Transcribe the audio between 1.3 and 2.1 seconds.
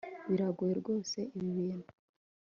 ibi bintu